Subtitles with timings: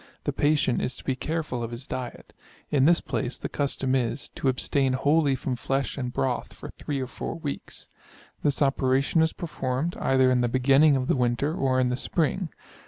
[0.23, 2.33] The patient is to be careful of his diet.
[2.71, 6.99] In this place the custom is, to abstain wholly from flesh and broth for 3
[7.01, 7.87] or 4 weeks.
[8.41, 12.49] This operation is performed, either in the beginning of the winter, or in the spring.